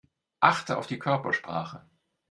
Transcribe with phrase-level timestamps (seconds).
[0.39, 1.87] Achte auf die Körpersprache.